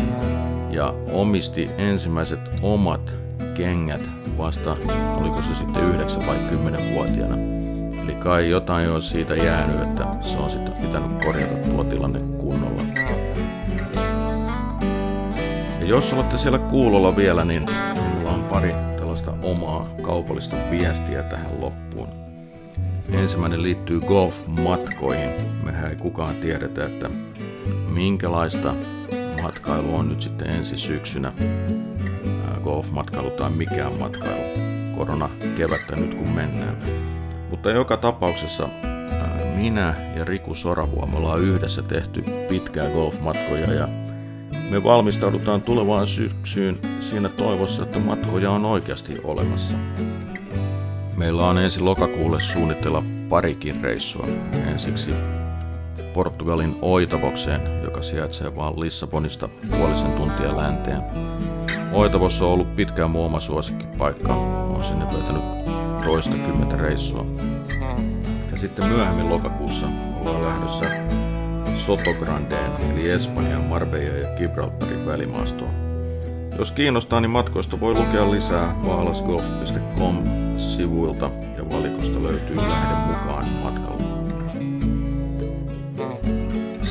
ja 0.69 0.93
omisti 1.11 1.69
ensimmäiset 1.77 2.39
omat 2.61 3.15
kengät 3.53 4.09
vasta, 4.37 4.77
oliko 5.15 5.41
se 5.41 5.55
sitten 5.55 5.83
9 5.83 6.27
vai 6.27 6.37
10 6.49 6.93
vuotiaana. 6.93 7.35
Eli 8.03 8.13
kai 8.13 8.49
jotain 8.49 8.89
on 8.89 9.01
siitä 9.01 9.35
jäänyt, 9.35 9.81
että 9.81 10.07
se 10.21 10.37
on 10.37 10.49
sitten 10.49 10.73
pitänyt 10.73 11.25
korjata 11.25 11.55
tuo 11.55 11.83
tilanne 11.83 12.19
kunnolla. 12.19 12.81
Ja 15.79 15.87
jos 15.87 16.13
olette 16.13 16.37
siellä 16.37 16.59
kuulolla 16.59 17.15
vielä, 17.15 17.45
niin 17.45 17.65
minulla 18.03 18.31
on 18.31 18.43
pari 18.43 18.75
tällaista 18.97 19.33
omaa 19.43 19.89
kaupallista 20.01 20.55
viestiä 20.71 21.23
tähän 21.23 21.61
loppuun. 21.61 22.07
Ensimmäinen 23.13 23.63
liittyy 23.63 23.99
golf-matkoihin. 23.99 25.29
Mehän 25.63 25.89
ei 25.89 25.95
kukaan 25.95 26.35
tiedetä, 26.35 26.85
että 26.85 27.09
minkälaista 27.93 28.73
matkailu 29.41 29.95
on 29.95 30.09
nyt 30.09 30.21
sitten 30.21 30.49
ensi 30.49 30.77
syksynä 30.77 31.33
golfmatkailu 32.63 33.29
tai 33.29 33.49
mikään 33.49 33.93
matkailu. 33.99 34.41
Korona 34.97 35.29
kevättä 35.55 35.95
nyt 35.95 36.13
kun 36.13 36.29
mennään. 36.29 36.77
Mutta 37.49 37.71
joka 37.71 37.97
tapauksessa 37.97 38.69
minä 39.55 39.95
ja 40.15 40.25
Riku 40.25 40.53
Soravua 40.53 41.05
me 41.05 41.17
ollaan 41.17 41.41
yhdessä 41.41 41.81
tehty 41.81 42.23
pitkää 42.49 42.89
golfmatkoja 42.89 43.73
ja 43.73 43.87
me 44.69 44.83
valmistaudutaan 44.83 45.61
tulevaan 45.61 46.07
syksyyn 46.07 46.79
siinä 46.99 47.29
toivossa, 47.29 47.83
että 47.83 47.99
matkoja 47.99 48.51
on 48.51 48.65
oikeasti 48.65 49.21
olemassa. 49.23 49.75
Meillä 51.17 51.47
on 51.47 51.57
ensi 51.57 51.79
lokakuulle 51.79 52.39
suunnitella 52.39 53.03
parikin 53.29 53.83
reissua. 53.83 54.27
Ensiksi 54.71 55.11
Portugalin 56.13 56.75
Oitavokseen, 56.81 57.83
joka 57.83 58.01
sijaitsee 58.01 58.55
vaan 58.55 58.79
Lissabonista 58.79 59.49
puolisen 59.69 60.11
tuntia 60.11 60.57
länteen. 60.57 61.01
Oitavossa 61.91 62.45
on 62.45 62.51
ollut 62.51 62.75
pitkään 62.75 63.11
muoma 63.11 63.39
suosikkipaikka. 63.39 64.33
On 64.33 64.85
sinne 64.85 65.05
vetänyt 65.05 65.43
toista 66.05 66.35
kymmentä 66.35 66.77
reissua. 66.77 67.25
Ja 68.51 68.57
sitten 68.57 68.85
myöhemmin 68.85 69.29
lokakuussa 69.29 69.87
ollaan 70.19 70.43
lähdössä 70.43 70.85
Sotograndeen, 71.77 72.71
eli 72.91 73.09
Espanjan, 73.09 73.63
Marbella 73.63 74.17
ja 74.17 74.37
Gibraltarin 74.37 75.05
välimaastoon. 75.05 75.71
Jos 76.59 76.71
kiinnostaa, 76.71 77.21
niin 77.21 77.31
matkoista 77.31 77.79
voi 77.79 77.93
lukea 77.93 78.31
lisää 78.31 78.75
vaalasgolf.com 78.85 80.17
sivuilta 80.57 81.31
ja 81.57 81.69
valikosta 81.69 82.23
löytyy 82.23 82.57
lähde 82.57 83.13
mukaan 83.13 83.49
matkalle. 83.49 83.80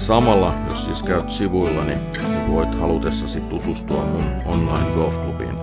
Samalla, 0.01 0.55
jos 0.69 0.85
siis 0.85 1.03
käyt 1.03 1.31
sivuillani, 1.31 1.95
niin 1.95 2.53
voit 2.53 2.75
halutessasi 2.75 3.41
tutustua 3.41 4.05
mun 4.05 4.25
online 4.45 4.95
golfklubiin. 4.95 5.55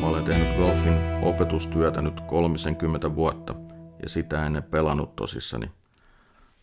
Mä 0.00 0.06
olen 0.06 0.24
tehnyt 0.24 0.56
golfin 0.56 0.94
opetustyötä 1.22 2.02
nyt 2.02 2.20
30 2.20 3.14
vuotta 3.14 3.54
ja 4.02 4.08
sitä 4.08 4.46
ennen 4.46 4.62
pelannut 4.62 5.16
tosissani. 5.16 5.70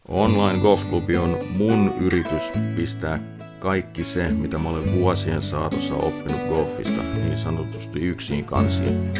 Online 0.07 0.59
golfklubi 0.59 1.17
on 1.17 1.37
mun 1.57 1.93
yritys 1.99 2.53
pistää 2.75 3.19
kaikki 3.59 4.03
se, 4.03 4.27
mitä 4.31 4.57
mä 4.57 4.69
olen 4.69 4.93
vuosien 4.93 5.41
saatossa 5.41 5.95
oppinut 5.95 6.41
golfista 6.49 7.01
niin 7.01 7.37
sanotusti 7.37 7.99
yksin 7.99 8.45
kansiin. 8.45 9.11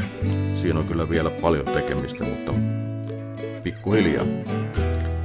Siinä 0.56 0.80
on 0.80 0.86
kyllä 0.86 1.10
vielä 1.10 1.30
paljon 1.30 1.66
tekemistä, 1.66 2.24
mutta 2.24 2.54
pikkuhiljaa. 3.64 4.26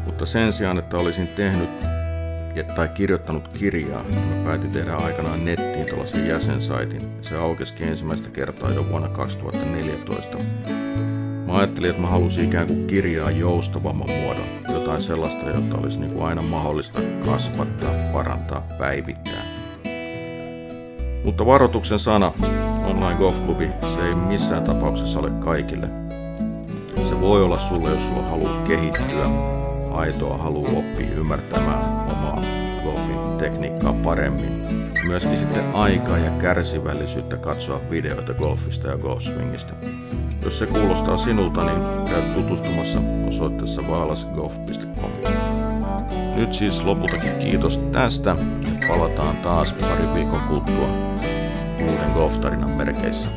Mutta 0.07 0.27
sen 0.27 0.53
sijaan, 0.53 0.79
että 0.79 0.97
olisin 0.97 1.29
tehnyt 1.37 1.90
tai 2.77 2.89
kirjoittanut 2.89 3.49
kirjaa, 3.49 4.03
mä 4.03 4.45
päätin 4.45 4.71
tehdä 4.71 4.97
aikanaan 4.97 5.45
nettiin 5.45 5.87
tällaisen 5.87 6.29
jäsensaitin. 6.29 7.09
Se 7.23 7.37
aukesikin 7.37 7.89
ensimmäistä 7.89 8.31
kertaa 8.31 8.71
jo 8.71 8.89
vuonna 8.89 9.09
2014. 9.09 10.39
Mä 11.47 11.59
ajattelin, 11.59 11.91
että 11.91 12.03
mä 12.03 12.09
halusin 12.09 12.45
ikään 12.45 12.67
kuin 12.67 12.87
kirjaa 12.87 13.31
joustavamman 13.31 14.11
muodon, 14.11 14.45
jotain 14.73 15.03
sellaista, 15.03 15.47
jota 15.47 15.77
olisi 15.77 16.01
niin 16.01 16.13
kuin 16.13 16.27
aina 16.27 16.43
mahdollista 16.43 17.01
kasvattaa, 17.25 17.95
parantaa, 18.13 18.67
päivittää. 18.79 19.43
Mutta 21.25 21.47
varoituksen 21.47 21.99
sana, 21.99 22.33
online 22.85 23.15
golfklubi, 23.19 23.71
se 23.95 24.01
ei 24.09 24.15
missään 24.15 24.65
tapauksessa 24.65 25.19
ole 25.21 25.31
kaikille. 25.31 25.89
Se 27.01 27.21
voi 27.21 27.43
olla 27.43 27.59
sulle, 27.59 27.91
jos 27.91 28.07
sulla 28.07 28.23
haluaa 28.23 28.63
kehittyä, 28.63 29.31
aitoa 30.01 30.39
haluaa 30.39 30.73
oppia 30.73 31.11
ymmärtämään 31.17 32.11
omaa 32.11 32.43
golfin 32.85 33.39
tekniikkaa 33.39 33.93
paremmin. 33.93 34.63
Myöskin 35.07 35.39
sitten 35.39 35.75
aikaa 35.75 36.19
ja 36.19 36.31
kärsivällisyyttä 36.31 37.37
katsoa 37.37 37.81
videoita 37.91 38.35
golfista 38.35 38.89
ja 38.89 38.97
golfswingistä. 38.97 39.73
Jos 40.45 40.59
se 40.59 40.67
kuulostaa 40.67 41.17
sinulta, 41.17 41.65
niin 41.65 42.09
käy 42.09 42.23
tutustumassa 42.23 43.01
osoitteessa 43.29 43.83
vaalasgolf.com. 43.89 45.11
Nyt 46.37 46.53
siis 46.53 46.85
lopultakin 46.85 47.39
kiitos 47.39 47.79
tästä 47.79 48.37
ja 48.81 48.89
palataan 48.89 49.37
taas 49.37 49.73
pari 49.73 50.15
viikon 50.15 50.41
kuluttua 50.41 50.89
uuden 51.81 52.11
golftarinan 52.15 52.71
merkeissä. 52.71 53.31